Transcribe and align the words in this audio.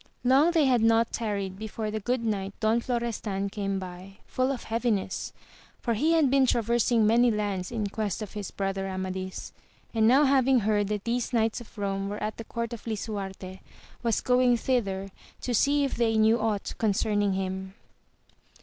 Long 0.23 0.49
they 0.49 0.65
had 0.65 0.81
not 0.81 1.11
tarried 1.13 1.59
before 1.59 1.91
the 1.91 1.99
good 1.99 2.23
knight 2.23 2.59
Don 2.59 2.81
Flo 2.81 2.97
restan 2.99 3.51
came 3.51 3.77
by,, 3.77 4.17
full 4.25 4.51
of 4.51 4.63
heaviness, 4.63 5.31
for 5.79 5.93
he 5.93 6.13
had 6.13 6.31
been 6.31 6.47
traversing 6.47 7.05
many 7.05 7.29
lands 7.29 7.71
in 7.71 7.85
quest 7.85 8.23
of 8.23 8.33
his 8.33 8.49
brother 8.49 8.87
Amadis, 8.87 9.53
and 9.93 10.07
now 10.07 10.23
having 10.23 10.61
heard 10.61 10.87
that 10.87 11.03
these 11.03 11.33
knights 11.33 11.61
of 11.61 11.75
Eome 11.75 12.07
were 12.07 12.17
at 12.23 12.37
the 12.37 12.43
court 12.45 12.73
of 12.73 12.87
Lisuarte 12.87 13.59
was 14.01 14.21
going 14.21 14.57
thither 14.57 15.11
to 15.41 15.53
see 15.53 15.83
if 15.83 15.95
they 15.97 16.17
knew 16.17 16.39
aught 16.39 16.73
concerning 16.79 17.33
him. 17.33 17.75